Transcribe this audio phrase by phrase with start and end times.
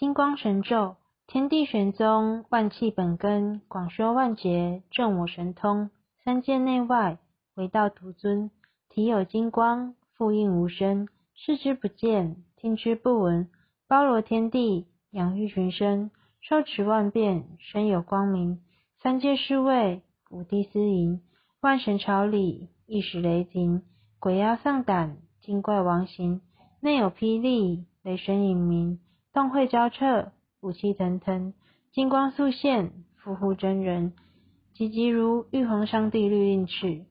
[0.00, 0.96] 金光神咒，
[1.26, 5.90] 天地玄宗，万气本根，广修万劫，正我神通。
[6.24, 7.18] 三界内外，
[7.54, 8.50] 唯道独尊。
[8.88, 11.06] 体有金光，复应无声。
[11.34, 13.50] 视之不见，听之不闻。
[13.88, 16.10] 包罗天地，养育群生。
[16.40, 18.62] 受持万变，身有光明。
[19.02, 21.20] 三界侍卫，五帝司迎。
[21.60, 23.82] 万神朝礼，一时雷霆。
[24.18, 26.40] 鬼妖丧胆，精怪亡形。
[26.80, 28.98] 内有霹雳，雷神隐鸣。
[29.40, 31.54] 光会交彻，武器腾腾，
[31.92, 34.12] 金光速现，复护真人，
[34.74, 37.06] 急急如玉皇上帝律令敕。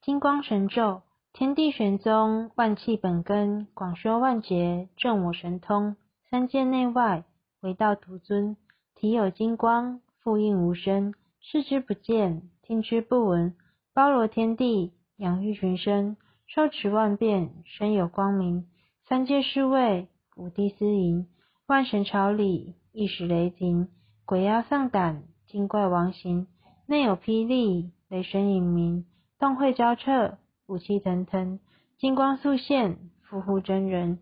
[0.00, 1.02] 金光神咒，
[1.32, 5.96] 天地玄宗，万气本根，广修万劫，正我神通。
[6.30, 7.24] 三界内外，
[7.62, 8.56] 唯道独尊。
[8.94, 11.14] 体有金光，复应无声。
[11.40, 13.56] 视之不见，听之不闻。
[13.92, 16.16] 包罗天地，养育群生。
[16.46, 18.68] 受持万变，身有光明。
[19.08, 20.06] 三界侍卫。
[20.36, 21.26] 五帝司迎，
[21.66, 23.88] 万神朝礼，一时雷霆，
[24.24, 26.46] 鬼妖丧胆，精怪亡形。
[26.86, 29.06] 内有霹雳，雷神隐鸣，
[29.38, 31.58] 洞会交彻，武器腾腾，
[31.98, 34.20] 金光速现，复护真人，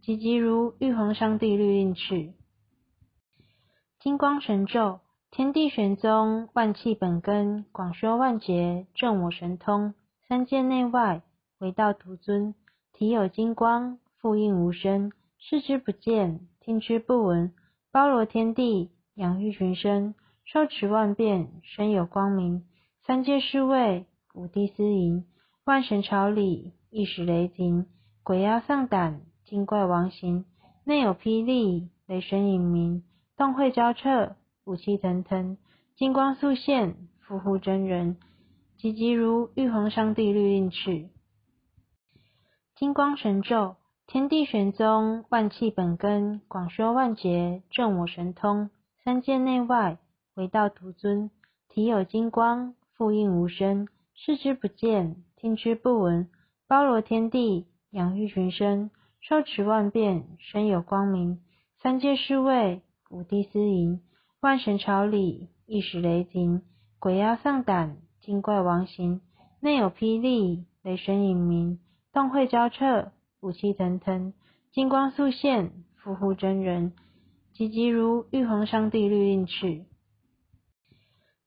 [0.00, 2.32] 急急如玉皇上帝律令敕。
[4.00, 5.00] 金光神咒，
[5.30, 9.94] 天地玄宗，万气本根，广修万劫，正我神通。
[10.28, 11.22] 三界内外，
[11.58, 12.54] 唯道独尊。
[12.94, 15.12] 体有金光，复应无声。
[15.44, 17.52] 视之不见，听之不闻，
[17.90, 20.14] 包罗天地，养育群生。
[20.44, 22.64] 受持万变，身有光明。
[23.04, 25.24] 三界侍卫，五帝司迎。
[25.64, 27.86] 万神朝礼，一时雷霆。
[28.22, 30.44] 鬼妖丧胆，精怪亡形。
[30.84, 33.02] 内有霹雳，雷神隐鸣。
[33.36, 35.58] 洞会交彻，武器腾腾，
[35.96, 38.16] 金光速现，复护真人，
[38.78, 41.08] 急急如玉皇上帝律令敕。
[42.76, 43.74] 金光神咒。
[44.06, 48.68] 天地玄宗，万气本根，广修万劫，正我神通。
[49.02, 49.98] 三界内外，
[50.34, 51.30] 唯道独尊。
[51.68, 53.88] 体有金光，复应无声。
[54.14, 56.28] 视之不见，听之不闻。
[56.68, 58.90] 包罗天地，养育群生。
[59.20, 61.40] 受持万变，身有光明。
[61.80, 64.02] 三界侍卫，五帝司迎。
[64.40, 66.62] 万神朝礼，一时雷霆。
[66.98, 69.22] 鬼妖丧胆，精怪亡形。
[69.60, 71.78] 内有霹雳，雷神隐鸣。
[72.12, 73.12] 洞会交彻。
[73.42, 74.34] 武器腾腾，
[74.70, 76.92] 金光速现，复护真人，
[77.52, 79.84] 急急如玉皇上帝律令敕。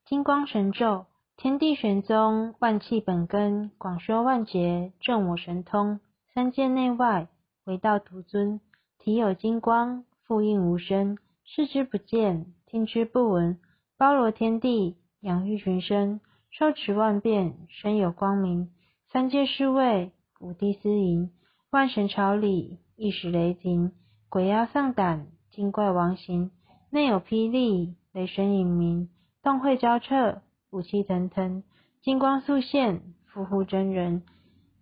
[0.04, 1.06] 金光神咒，
[1.38, 6.00] 天地玄宗，万气本根，广修万劫，正我神通。
[6.34, 7.28] 三界内外，
[7.64, 8.60] 唯道独尊。
[8.98, 11.16] 体有金光，复应无声。
[11.44, 13.58] 视之不见，听之不闻。
[13.96, 16.20] 包罗天地，养育群生。
[16.50, 18.70] 受持万变，身有光明。
[19.10, 21.30] 三界侍卫，五帝司迎。
[21.70, 23.90] 万神朝礼，一时雷霆，
[24.28, 26.52] 鬼妖丧胆，精怪亡形。
[26.90, 29.10] 内有霹雳，雷神隐鸣，
[29.42, 31.64] 洞会交彻，武器腾腾，
[32.02, 34.22] 金光速现，复护真人，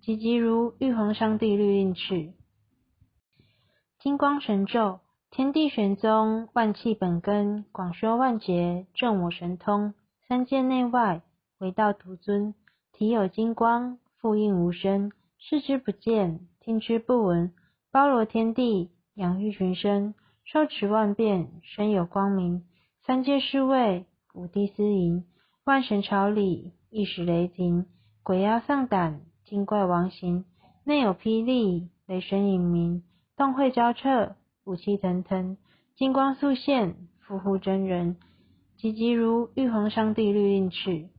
[0.02, 2.34] 急急如玉皇上帝律令敕。
[3.98, 9.94] 金光神咒，天地玄宗，万气本根，广修万劫，正我神通。
[10.28, 11.22] 三界内外，
[11.58, 12.54] 唯道独尊。
[12.92, 15.10] 体有金光，复应无声。
[15.38, 17.52] 视之不见，听之不闻，
[17.92, 20.14] 包罗天地，养育群生。
[20.44, 22.64] 受持万变，身有光明。
[23.04, 25.26] 三界侍卫，五帝司迎。
[25.66, 27.84] 万神朝礼，一时雷霆。
[28.22, 30.46] 鬼妖丧胆，精怪亡形。
[30.84, 33.02] 内有霹雳，雷神隐鸣。
[33.36, 35.58] 洞会交彻，武器腾腾，
[35.96, 38.16] 金光速现，复护真人，
[38.78, 41.10] 急急如玉皇上帝律令敕。